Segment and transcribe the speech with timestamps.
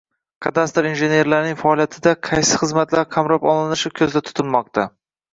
[0.43, 4.87] kadastr injenerlarining faoliyatida qaysi xizmatlar qamrab olinishi ko'zda tutilmoqda?